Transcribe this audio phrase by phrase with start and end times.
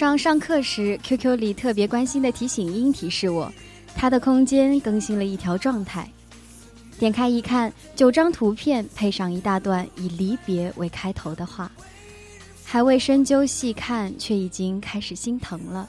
[0.00, 3.52] 上上课时，QQ 里特别关心的提醒音提示我，
[3.94, 6.10] 他的空间更新了一条状态。
[6.98, 11.70] 点开一看，九张图片配上一大段以离别为开头的话，
[12.64, 15.86] 还未深究细看，却已经开始心疼了。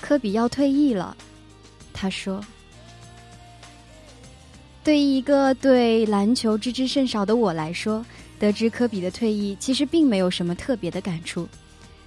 [0.00, 1.14] 科比要退役了，
[1.92, 2.42] 他说。
[4.82, 8.02] 对于一个对篮球知之甚少的我来说，
[8.38, 11.46] 得知科比的退役，其实并没有什么特别的感触。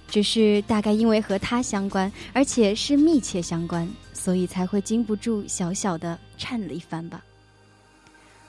[0.08, 7.22] 只是大概因为和他相关，而且是密切相关，所以才会禁不住小小的颤了一番吧。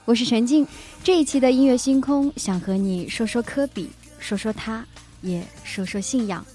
[0.06, 0.66] 我是陈静，
[1.04, 4.86] 这一期的音乐星空想和你说说科比，说说他，
[5.22, 6.46] 也说说信仰。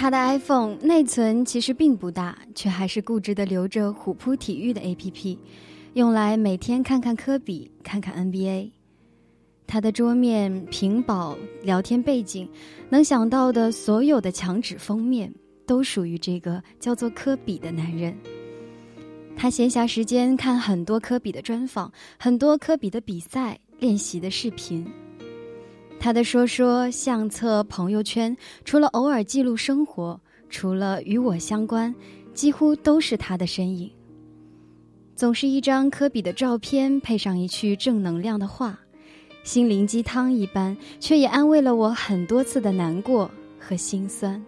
[0.00, 5.36] 他的 iPhone 内存其实并不大，却还是固执的留着虎扑体育的 APP，
[5.92, 8.70] 用来每天看看科比，看看 NBA。
[9.66, 12.48] 他的桌面、屏保、聊天背景，
[12.88, 15.30] 能想到的所有的墙纸封面，
[15.66, 18.16] 都属于这个叫做科比的男人。
[19.36, 24.90] 他闲暇时间看很多科比的专访，很多科比的比赛练习的视频。
[26.00, 30.18] 他的说说、相册、朋友圈，除了偶尔记录生活，
[30.48, 31.94] 除了与我相关，
[32.32, 33.92] 几乎都是他的身影。
[35.14, 38.80] 总是一张科比的照片，配上一句正能量的话，
[39.44, 44.42] 心灵鸡汤一般，却也安慰了我很多次的难过和心酸。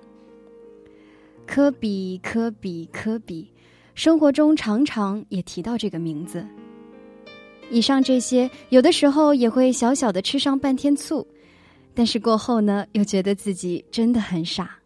[1.47, 3.47] 科比，科比，科比，
[3.95, 6.43] 生活中常常也提到这个名字。
[7.71, 11.27] 以上这些，有的时候也会小小的吃上半天醋。
[11.95, 14.79] 但是过后呢，又觉得自己真的很傻。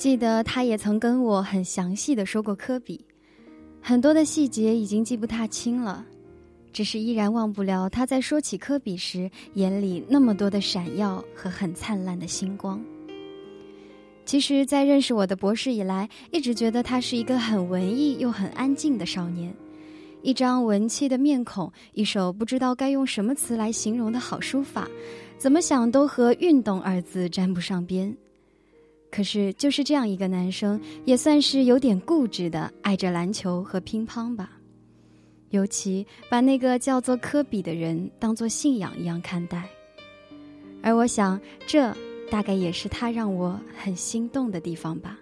[0.00, 2.98] 记得他也曾跟我很详细的说过科比，
[3.82, 6.02] 很多的细节已经记不太清了，
[6.72, 12.82] 只是依然忘不了他在说起科比时眼里那么多的闪耀和很灿烂的星光。
[14.24, 19.54] 其实，在认识我的博士以来，一直觉得他是一个很文艺又很安静的少年，
[20.22, 24.88] 一张文气的面孔，一手不知道该用什么词来形容的好书法，
[25.36, 28.16] 怎么想都和运动二字沾不上边。
[29.10, 34.52] 可是，就是这样一个男生，也算是有点固执的爱着篮球和乒乓吧。
[35.50, 39.68] 尤其把那个叫做科比的人当做信仰一样看待。
[40.80, 41.92] 而我想，这
[42.30, 45.18] 大概也是他让我很心动的地方吧。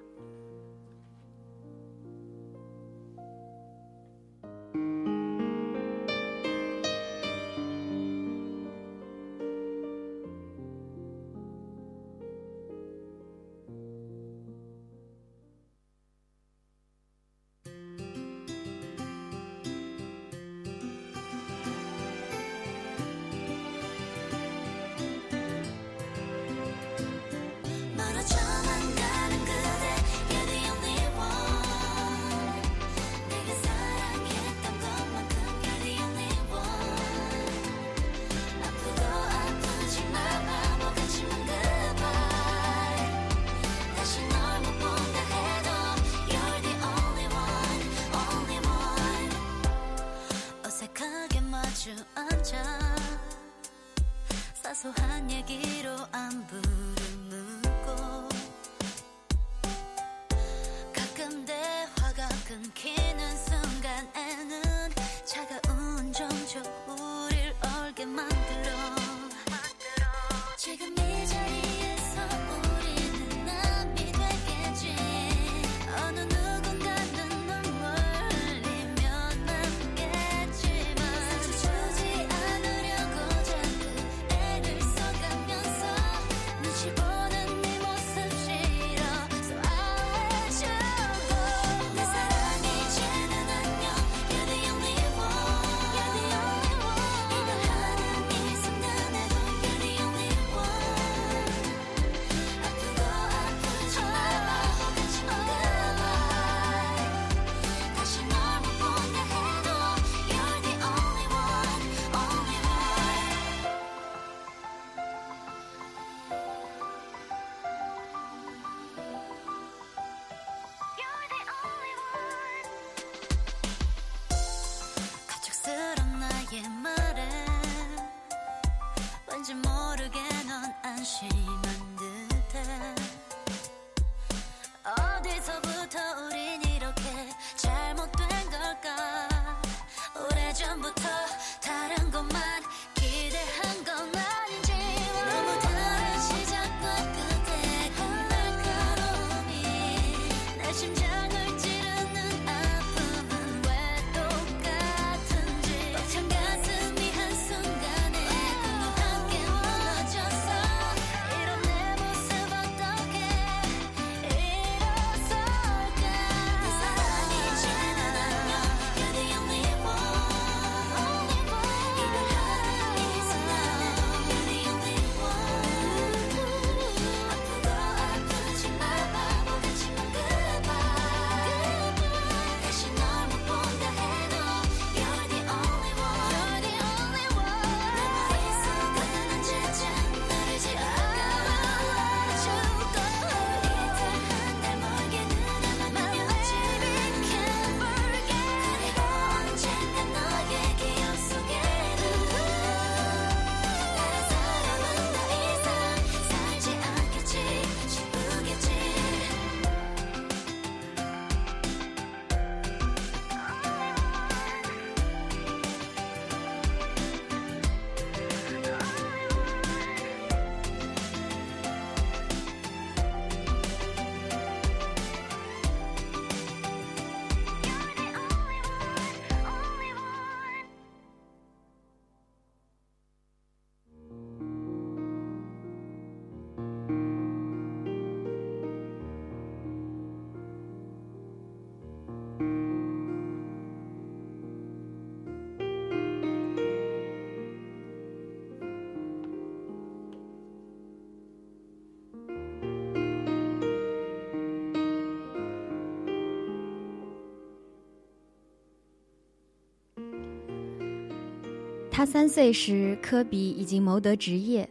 [261.98, 264.64] 他三岁时，科比已经谋得职业；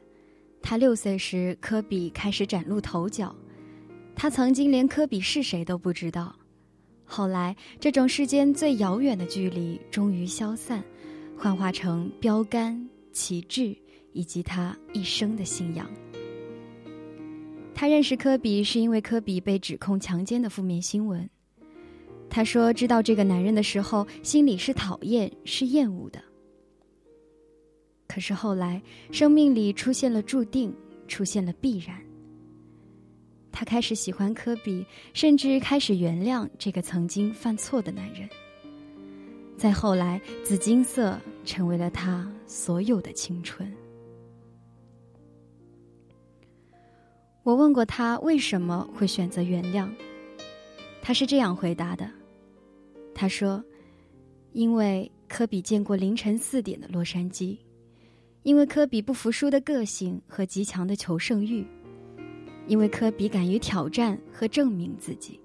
[0.61, 3.35] 他六岁时，科比开始崭露头角。
[4.15, 6.33] 他曾经连科比是谁都不知道。
[7.03, 10.81] 后来，这种世间最遥远的距离终于消散，
[11.37, 13.75] 幻化成标杆、旗帜
[14.13, 15.85] 以及他一生的信仰。
[17.75, 21.29] 他认识科比是因为科比被指控强奸的负面新闻。
[22.29, 26.23] 他说：“知道这个男人的时候，心里是讨厌、是厌恶的。
[28.17, 30.73] 可是后来，生命里出现了注定，
[31.07, 31.95] 出现了必然。
[33.51, 38.27] 他开始喜欢科比，甚至开始原谅这个曾经犯错的男人。
[39.55, 43.71] 再后来，紫金色成为了他所有的青春。
[47.43, 49.87] 我问过他为什么会选择原谅，
[51.03, 52.09] 他是这样回答的。”
[53.13, 53.63] 他说
[54.53, 57.55] ：“因为科比见过凌晨四点的洛杉矶，
[58.47, 61.67] 因为科比不服输的个性和极强的求胜欲，
[62.65, 65.37] 因为科比敢于挑战和证明自己。”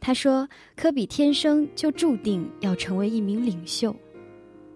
[0.00, 3.94] 他说：“科比天生就注定要成为一名领袖，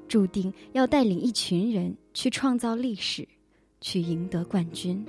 [0.07, 3.27] 注定要带领一群人去创造历史，
[3.81, 5.03] 去赢得冠军。”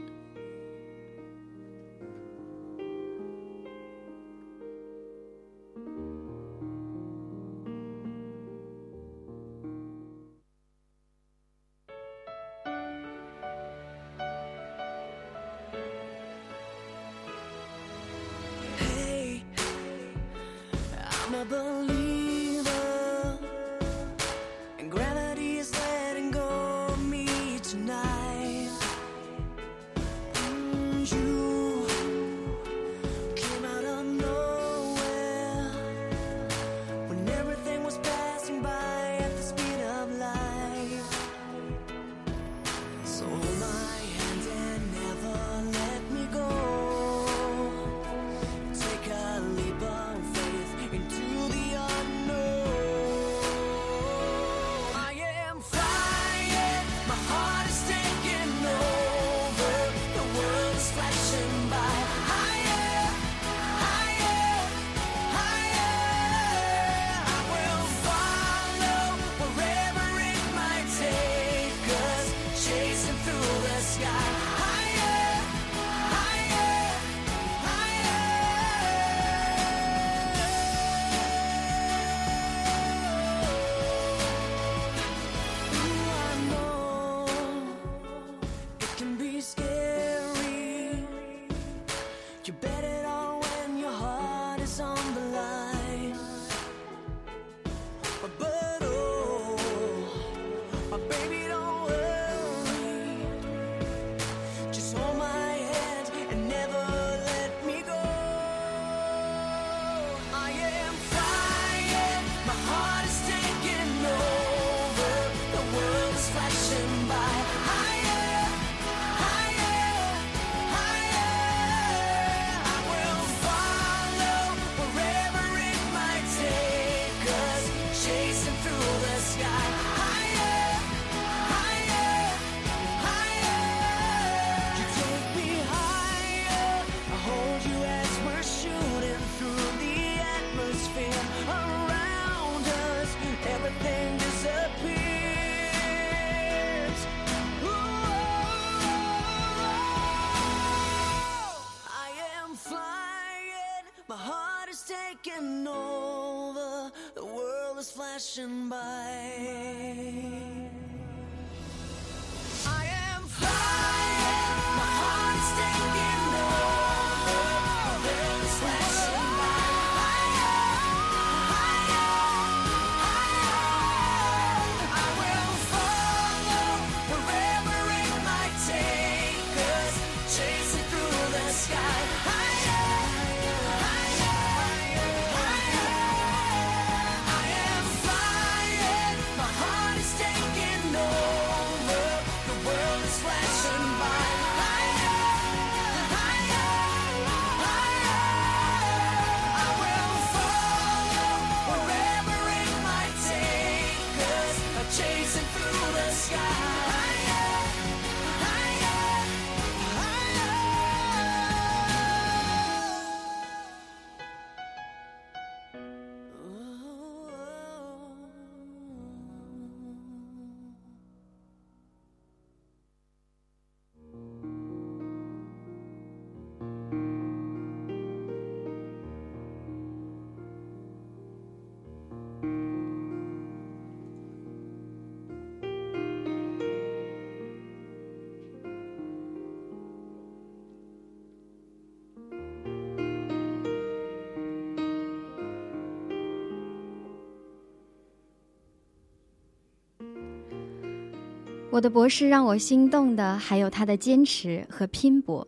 [251.71, 255.47] 我的博士让我心动的还有他的坚持和拼搏。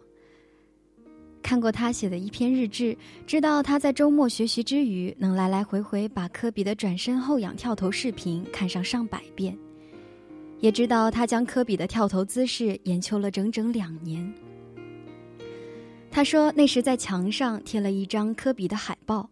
[1.42, 9.58] 看过他写的一篇日志，知道他在周末学习之余能来来回回把科比的转身后仰跳投视频看上上百遍，
[10.62, 14.34] 也知道他将科比的跳投姿势研究了整整两年。
[16.10, 19.30] 他说那时在墙上贴了一张科比的海报，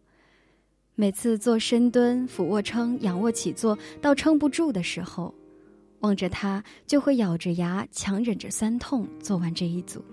[0.96, 5.34] 每次做深蹲、俯卧撑、仰卧起坐到撑不住的时候。
[6.02, 10.04] 望着他，就会咬着牙，强忍着酸痛做完这一组。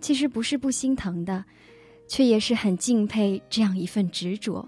[0.00, 1.44] 其实不是不心疼的，
[2.06, 4.66] 却也是很敬佩这样一份执着。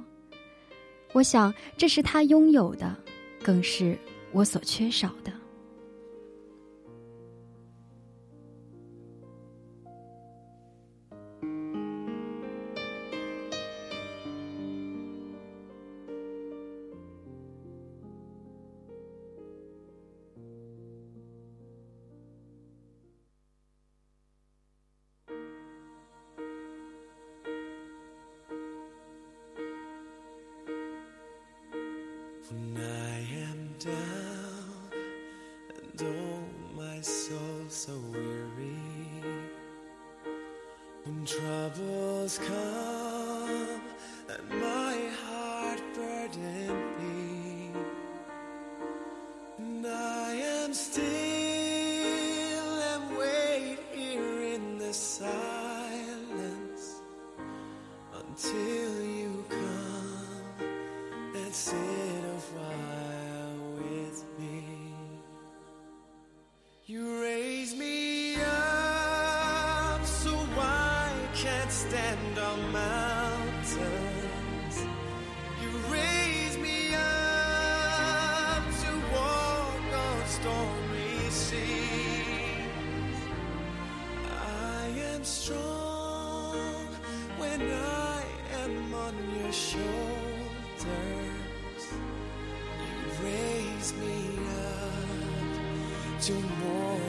[1.13, 2.97] 我想，这是他拥有的，
[3.43, 3.97] 更是
[4.33, 5.33] 我所缺少的。
[58.41, 60.67] till you come
[61.35, 62.39] and sit a
[63.77, 64.65] with me.
[66.87, 73.10] You raise me up so I can stand on my
[89.53, 89.85] shoulders.
[92.79, 97.00] You raise me up to more.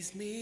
[0.00, 0.39] Praise me.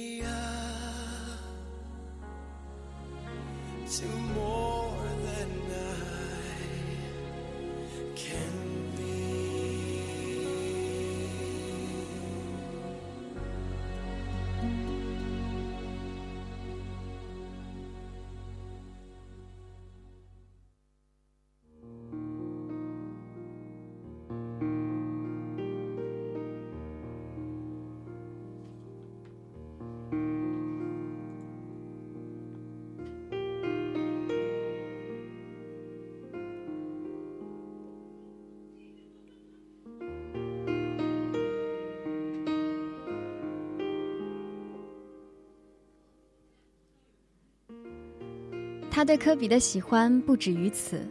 [48.98, 51.06] 他对科比的喜欢不止于此，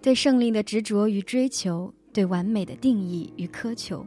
[0.00, 4.02] 对胜利的执着与追求，对完美的定义与苛求，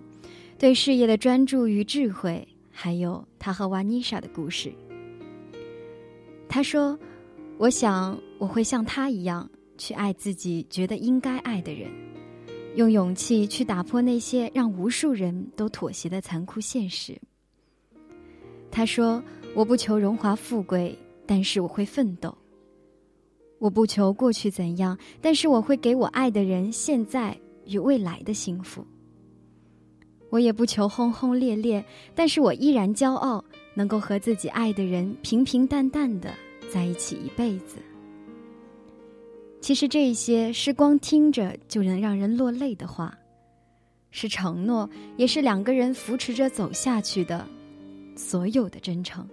[0.58, 4.74] 对事业的专注与智慧，还有他和瓦妮莎的故事。
[6.48, 6.98] 他说
[7.60, 9.48] ：“我想我会像他一样
[9.78, 11.92] 去爱自己觉得应该爱的人，
[12.74, 17.16] 用勇气去打破那些让无数人都妥协的残酷现实。”
[18.72, 19.24] 他说
[19.54, 20.98] ：“我不求荣华富贵，
[21.28, 22.36] 但是我会奋斗。
[23.60, 28.86] 我不求过去怎样，但是我会给我爱的人现在与未来的幸福。
[30.30, 31.84] 我也不求轰轰烈烈，
[32.16, 33.44] 但是我依然骄傲，
[33.74, 36.34] 能够和自己爱的人平平淡淡的
[36.72, 37.78] 在一起一辈子。
[39.60, 43.18] 其实这些是光听着就能让人落泪的话，
[44.10, 47.46] 是承诺，也是两个人扶持着走下去的。”
[48.16, 49.28] 所有的真诚。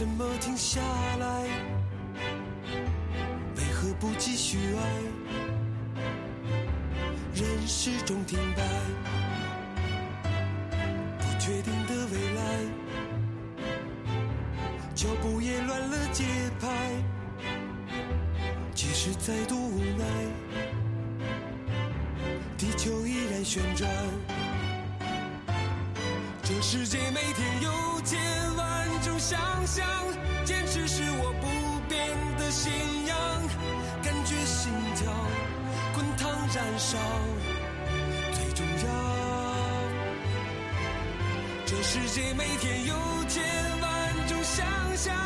[0.00, 0.80] 什么停下
[1.18, 1.42] 来？
[3.54, 4.82] 为何不继续爱？
[7.34, 8.62] 人始终停摆，
[11.18, 12.40] 不确定的未来，
[14.94, 16.24] 脚步也乱了节
[16.58, 16.66] 拍。
[18.74, 20.06] 即使再度无奈，
[22.56, 23.86] 地球依然旋转。
[26.42, 27.70] 这世界每天有
[29.02, 29.86] 种想象，
[30.44, 31.46] 坚持是我不
[31.88, 31.98] 变
[32.38, 32.70] 的信
[33.06, 33.16] 仰，
[34.02, 35.10] 感觉心跳
[35.94, 36.98] 滚烫燃烧
[38.32, 38.88] 最重要。
[41.66, 42.94] 这世界每天有
[43.28, 43.42] 千
[43.80, 45.16] 万种想象，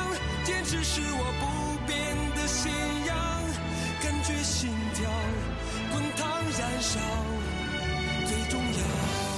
[0.44, 1.96] 坚持是我不变
[2.36, 2.70] 的信
[3.06, 3.16] 仰，
[4.02, 5.10] 感觉心跳
[5.90, 7.00] 滚烫燃烧
[8.26, 9.33] 最重要。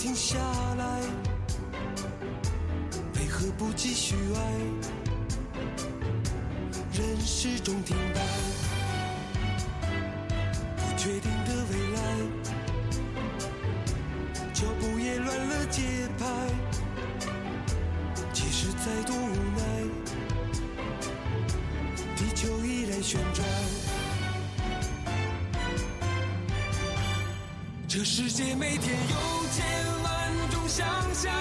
[0.00, 0.38] 停下
[0.78, 1.02] 来？
[3.16, 4.40] 为何不继续爱？
[6.94, 8.20] 人始终停摆，
[10.78, 12.00] 不确定的未来，
[14.54, 15.82] 脚步也乱了节
[16.18, 16.24] 拍。
[18.32, 19.60] 即使再多无奈，
[22.16, 23.59] 地球依然旋转。
[27.92, 29.16] 这世界每天有
[29.50, 29.66] 千
[30.04, 31.34] 万种想象，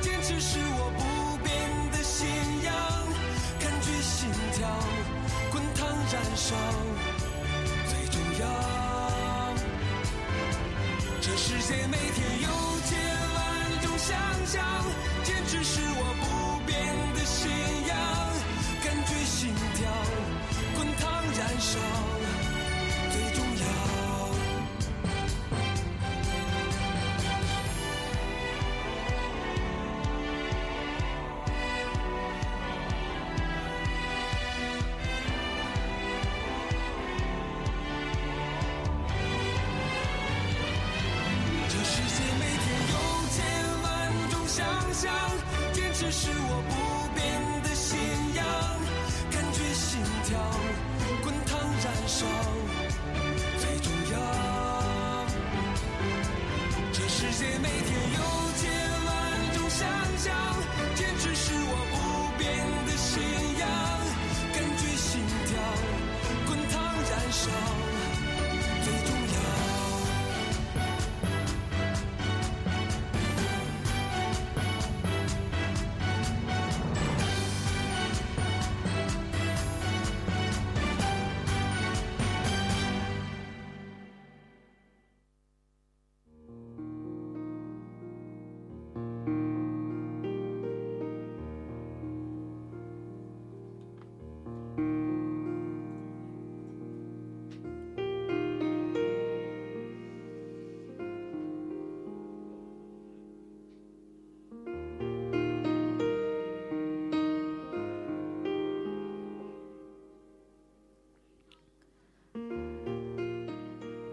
[0.00, 1.02] 坚持是我不
[1.42, 2.24] 变的信
[2.62, 2.72] 仰，
[3.58, 4.68] 感觉心跳
[5.50, 6.54] 滚烫燃烧
[7.88, 8.46] 最重要。
[11.20, 12.48] 这世界每天有
[12.86, 12.96] 千
[13.34, 14.64] 万种想象，
[15.24, 16.78] 坚持是我不变
[17.14, 17.50] 的信
[17.88, 17.98] 仰，
[18.84, 19.90] 感觉心跳
[20.76, 21.80] 滚烫燃烧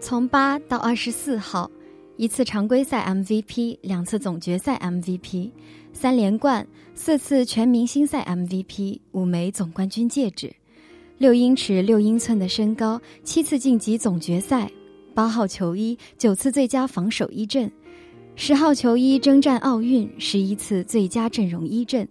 [0.08, 1.68] 从八到二十四号，
[2.16, 5.50] 一次常规赛 MVP，两次总决赛 MVP，
[5.92, 6.64] 三连冠，
[6.94, 10.54] 四次全明星赛 MVP，五枚总冠军戒指，
[11.18, 14.70] 六英尺六英寸的身高，七次晋级总决赛，
[15.12, 17.68] 八号球衣，九次最佳防守一阵，
[18.36, 22.08] 十号球衣征战奥运，十一次最佳阵容一阵。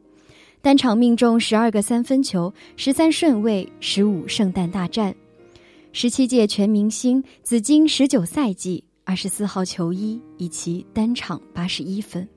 [0.61, 5.15] 单场命中十二个三分球，十三顺位，十五圣诞大战，
[5.97, 12.27] 十七届全明星，紫金十九赛季，二十四号球衣，以其单场八十一分。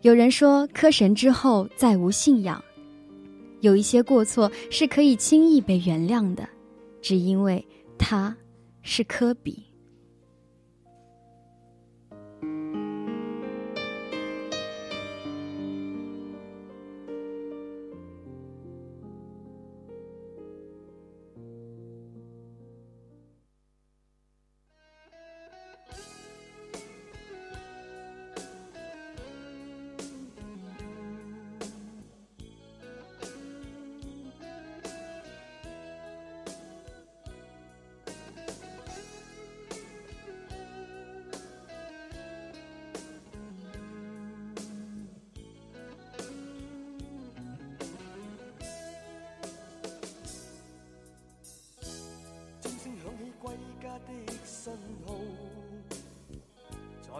[0.00, 2.60] 有人说，科神之后再无信仰，
[3.60, 6.48] 有一些过错是可以轻易被原谅的，
[7.00, 7.64] 只因为
[7.96, 8.36] 他
[8.82, 9.71] 是科比。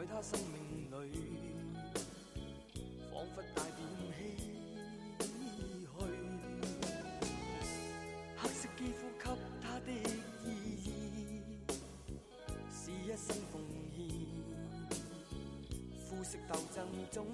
[0.03, 1.15] 在他生命里，
[3.13, 3.79] 仿佛带点
[4.11, 4.51] 唏嘘。
[8.37, 9.25] 黑色肌肤给
[9.63, 9.93] 他的
[10.45, 10.51] 意
[10.83, 10.91] 义，
[12.69, 13.55] 是一生奉
[13.95, 13.97] 献。
[16.01, 17.25] 肤色斗争中，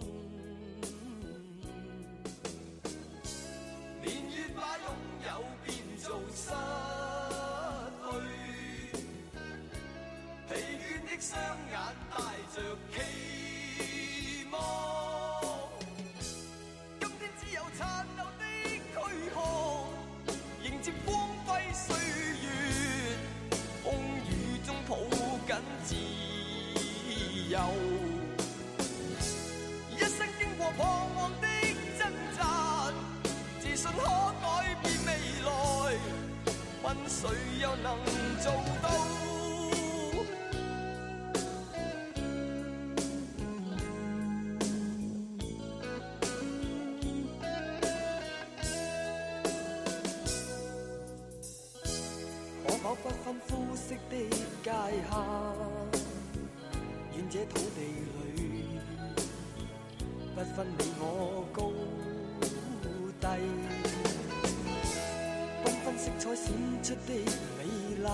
[66.49, 67.13] 显出的
[67.59, 67.61] 美
[68.03, 68.09] 丽，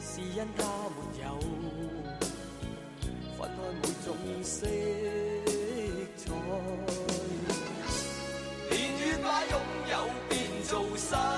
[0.00, 1.24] 是因它没有
[3.36, 4.08] 分开每种
[4.42, 4.66] 色
[6.16, 6.24] 彩。
[8.70, 9.52] 年月把拥
[9.90, 9.94] 有
[10.30, 10.32] 变
[10.64, 11.35] 做失。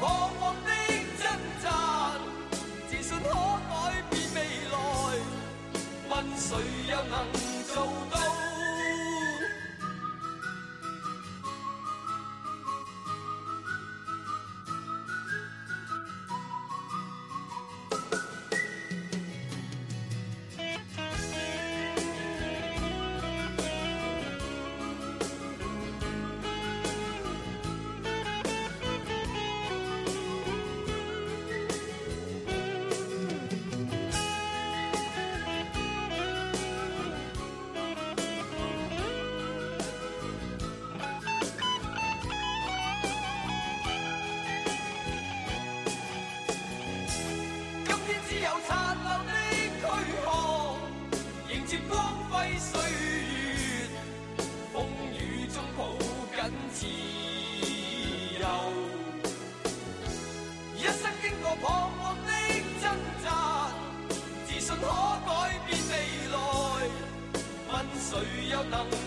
[0.00, 0.27] 生
[68.70, 68.97] London.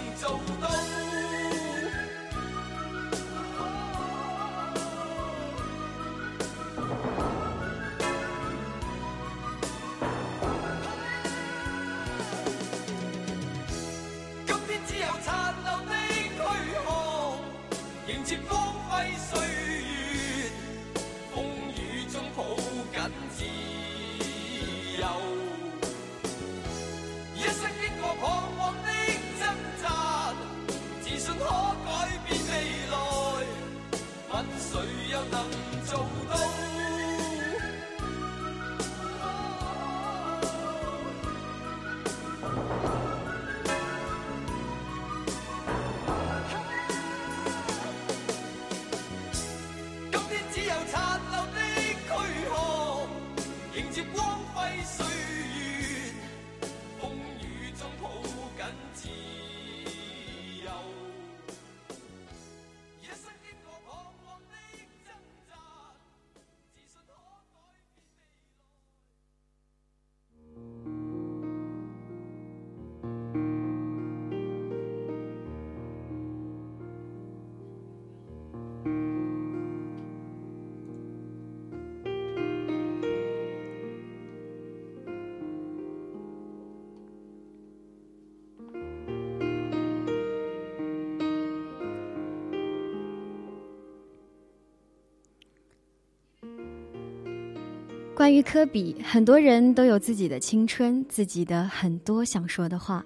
[98.21, 103.03] 关于科比，很多人都有自己的青春，自己的很多想说的话。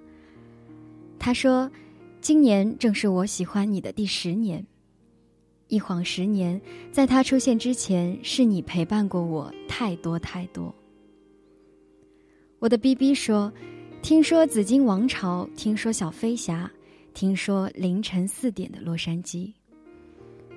[1.17, 1.71] 他说
[2.19, 4.61] ：“今年正是我喜欢你的第十年。
[5.69, 6.59] 一晃十年，
[6.91, 10.75] 在他出现之前，是你陪伴过我太多太多。”
[12.59, 13.49] 我的 B B 说
[14.03, 16.69] ：“听说紫金王朝，听说小飞侠，
[17.13, 19.53] 听说凌晨四点的洛杉矶。”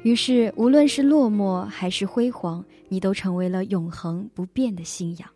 [0.04, 5.28] 于是，无论是落寞还是辉煌，你都成为了永恒不变的信仰。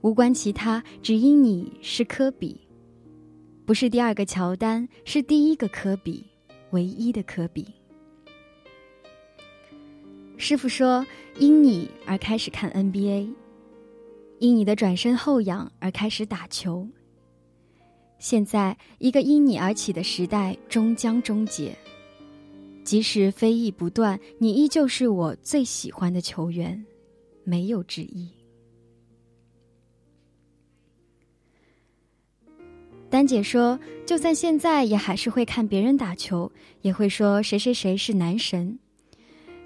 [0.00, 2.60] 无关其他，只因你是科比，
[3.66, 6.24] 不是第二个乔丹，是第一个科比，
[6.70, 7.66] 唯一的科比。
[10.38, 11.06] 师傅说
[11.38, 13.32] ：“因你而开始看 NBA，
[14.40, 16.88] 因你的转身后仰而开始打球。
[18.18, 21.76] 现在，一个因你而起的时代终将终结。”
[22.84, 26.84] 即使非议不断，你依旧是我最喜欢的球员，
[27.44, 28.28] 没有之一。
[33.08, 38.78] 丹姐说，就算现在也还是会看别人打球，也会说谁谁谁是男神。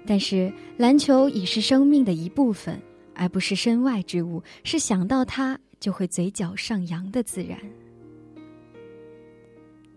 [0.05, 2.79] 但是篮球已是生命的一部分，
[3.15, 7.59] 而不是身外之物，是想到它就会嘴角上扬的自然。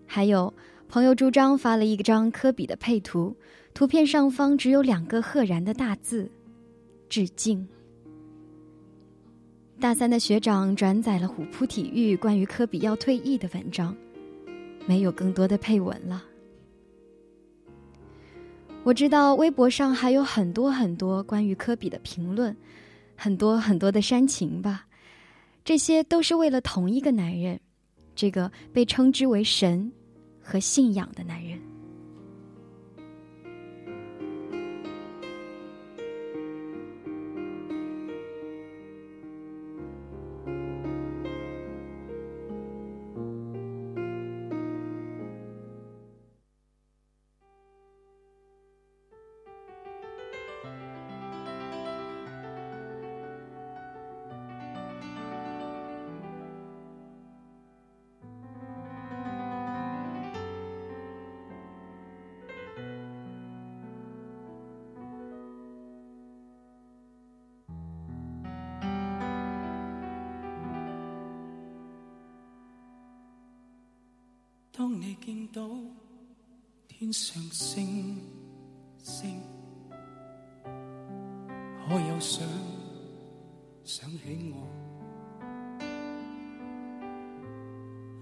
[0.06, 0.52] 还有。
[0.90, 3.32] 朋友朱章发了一张科比的配图，
[3.72, 6.28] 图片上方只有两个赫然的大字
[7.08, 7.64] ：“致敬。”
[9.78, 13.96] 大三的学长转载了虎扑体育关于科比要退役的文章，
[14.84, 16.24] 没有更多的配文了。
[18.82, 22.54] 我知道微博上还有很多很多关于科比的评论，
[23.14, 24.86] 很多很多的煽情吧，
[25.64, 27.60] 这些都是为了同一个男人，
[28.16, 29.92] 这个被称之为神。
[30.42, 31.69] 和信仰的男人。
[77.10, 78.16] 天上星
[78.98, 79.40] 星，
[81.88, 82.46] 可有想
[83.82, 84.64] 想起我？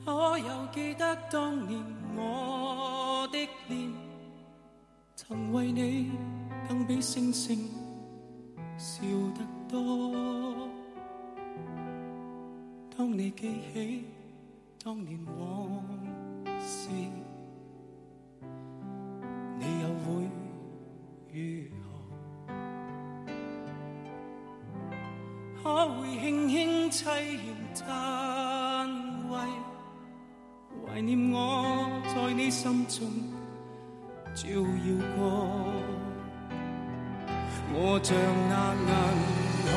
[0.07, 1.85] 可有記得當年
[2.17, 3.93] 我的臉，
[5.15, 6.13] 曾為你
[6.67, 7.69] 更比星星
[8.79, 9.03] 笑
[9.35, 10.67] 得多？
[12.97, 14.05] 當你記起
[14.83, 15.85] 當年往
[16.59, 16.89] 事，
[31.09, 32.99] 念我在你心中
[34.35, 34.57] 照耀
[35.17, 35.23] 过？
[37.71, 38.15] 我像
[38.51, 39.29] 那银
[39.65, 39.71] 河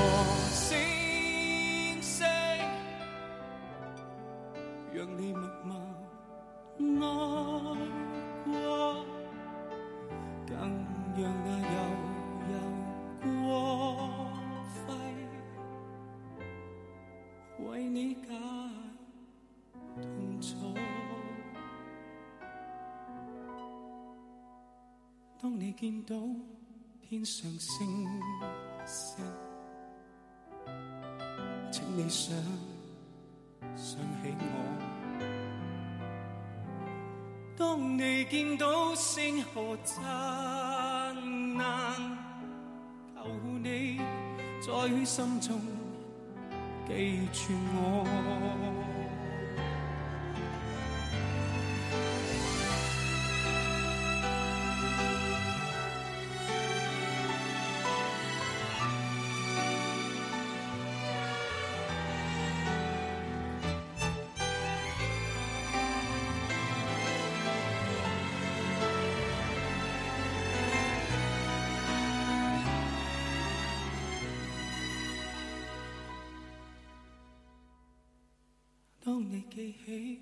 [79.33, 80.19] 你记起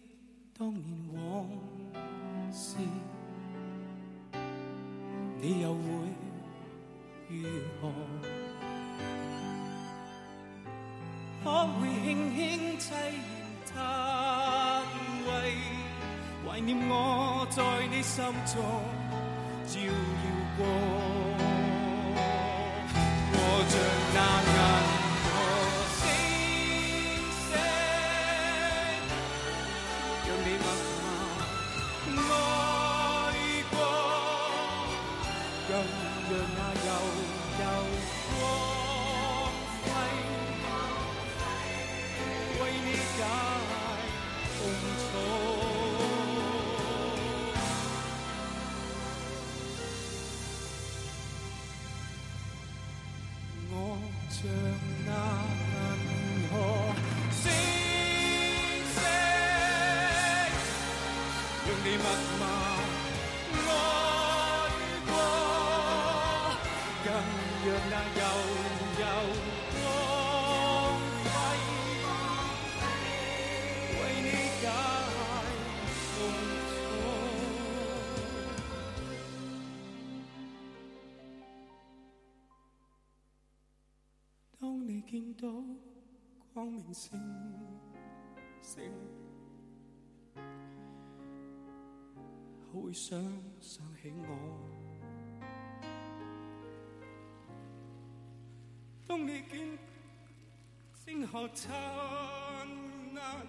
[0.56, 0.86] 当年
[1.16, 1.50] 往
[2.54, 2.78] 事，
[5.42, 5.80] 你又会
[7.28, 7.42] 如
[7.82, 7.92] 何？
[11.44, 14.84] 可会轻轻凄然叹
[15.26, 15.58] 谓，
[16.48, 18.62] 怀念我在你心中
[19.66, 19.92] 照耀
[20.56, 20.62] 过，
[86.70, 87.20] 明星
[88.62, 88.94] 星，
[92.72, 93.20] 会想
[93.60, 94.28] 想起我。
[99.08, 99.80] 当你见
[100.94, 101.76] 星河灿
[103.16, 103.48] 烂，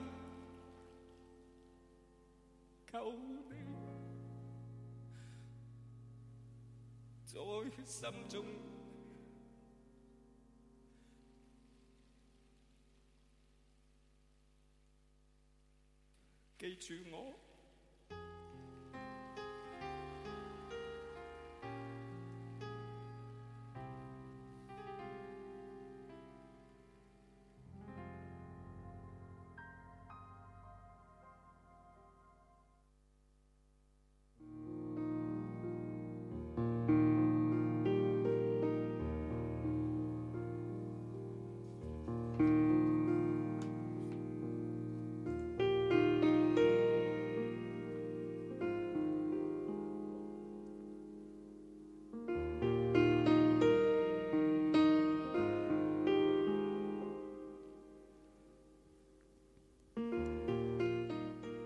[2.91, 3.55] 求你
[7.27, 7.39] 在
[7.85, 8.43] 心中。
[16.61, 17.50] 记住我。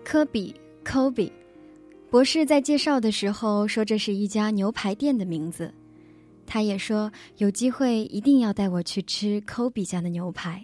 [0.05, 0.53] 科比
[0.85, 1.31] （Kobe）
[2.11, 5.73] 博士在介绍的时候说这是一家牛排店的名字，
[6.45, 10.63] 他也说有机会一定要带我去吃 Kobe 家的牛排。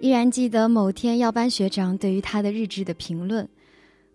[0.00, 3.46] 依然记得某天耀班学长对于他的日志的评论：“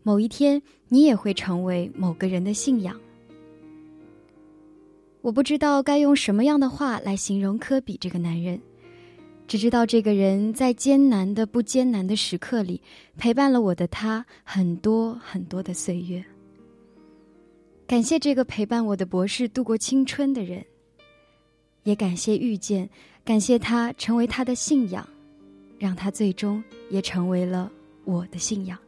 [0.04, 2.98] 某一天你也会成为某个人的信仰。”
[5.20, 8.58] 我不知道该用什么样的话来形容科比这个男人。
[9.48, 12.82] 只知道这个人在艰难的不艰难的时刻里，
[13.18, 16.24] 陪伴了我的他很多很多的岁月。
[17.86, 20.66] 感谢这个陪伴我的博士度过青春的人，
[21.84, 22.90] 也感谢遇见，
[23.24, 25.08] 感谢他成为他的信仰，
[25.78, 27.72] 让他最终也成为了
[28.06, 28.80] 我的信仰。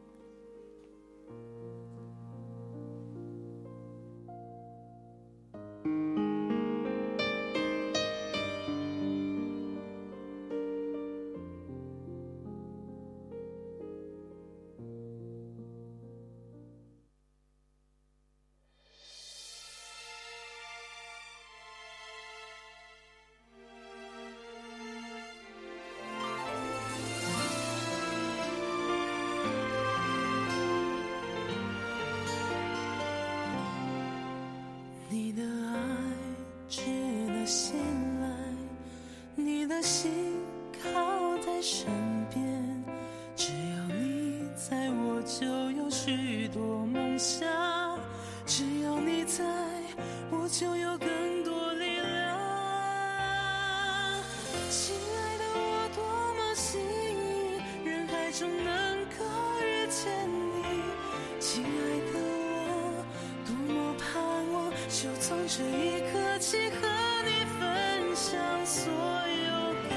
[64.96, 66.88] 就从这一刻起，和
[67.26, 69.52] 你分享所有
[69.90, 69.92] 感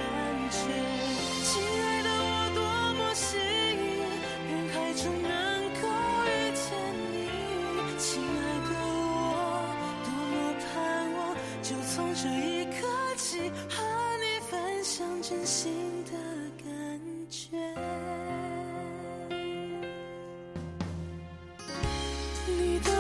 [0.51, 0.59] 觉。
[1.45, 2.61] 亲爱的，我多
[2.99, 3.87] 么幸运，
[4.51, 5.31] 人海中能
[5.81, 5.87] 够
[6.27, 6.67] 遇见
[7.13, 7.15] 你。
[7.97, 9.17] 亲爱的，我
[10.05, 10.37] 多么
[10.67, 10.77] 盼
[11.15, 11.19] 望，
[11.63, 12.77] 就从这一刻
[13.17, 13.39] 起，
[13.71, 13.77] 和
[14.19, 15.73] 你分享真心
[16.07, 16.11] 的
[16.65, 16.67] 感
[17.31, 17.57] 觉。
[22.49, 22.98] 你的。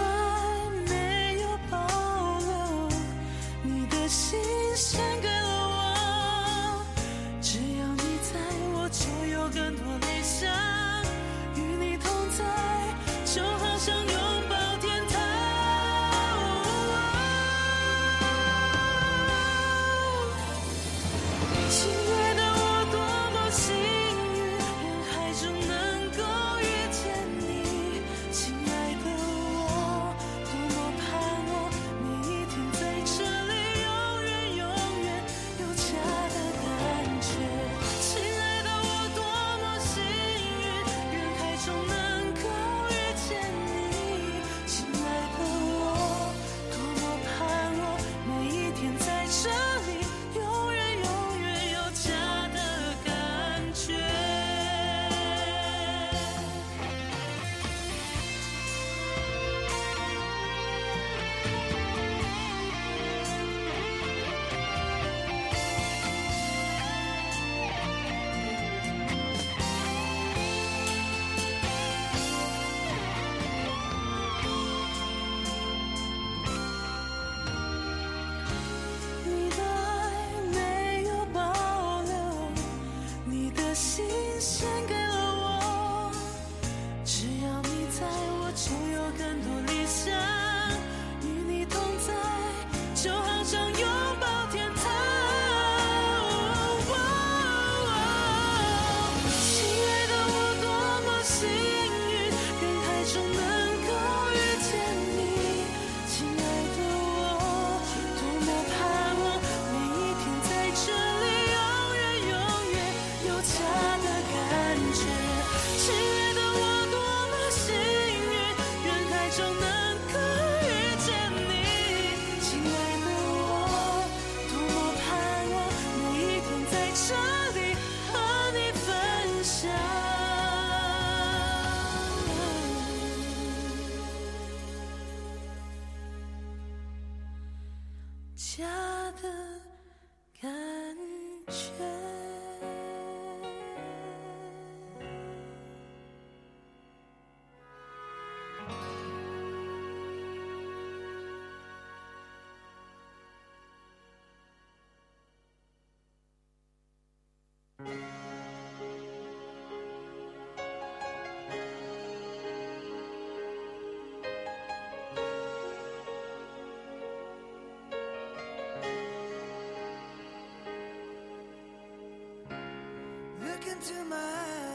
[173.78, 174.67] into my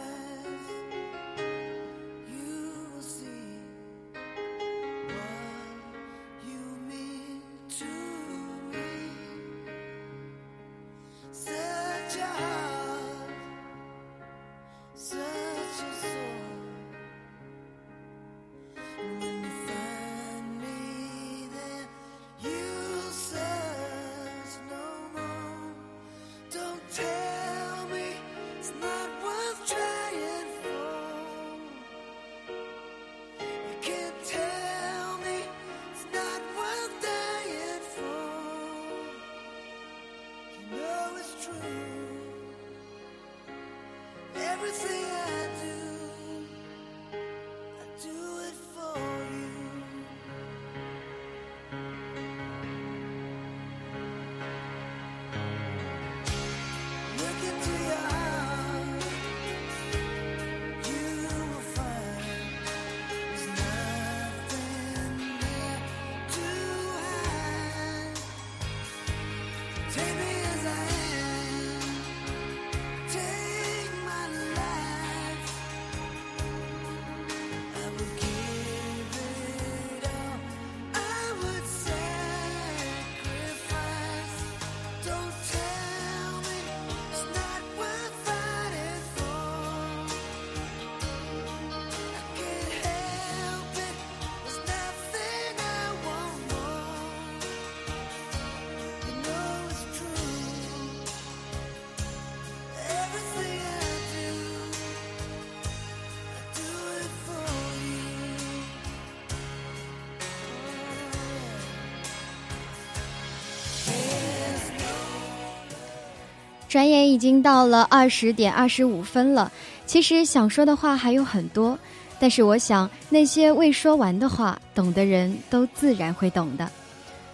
[116.74, 119.51] 转眼已经到了二十点二十五分了。
[119.86, 121.78] 其实想说的话还有很多，
[122.19, 126.67] 但是我想那些未说完的话，懂的人都自然会懂的。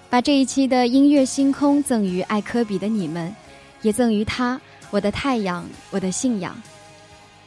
[0.10, 3.34] 把这一期的音乐星空赠予爱科比的你们，
[3.82, 4.60] 也赠予他，
[4.90, 6.54] 我的太阳，我的信仰。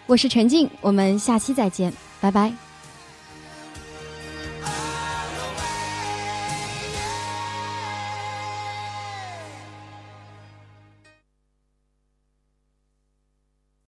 [0.07, 2.72] 我是陈静，我们下期再见，拜拜。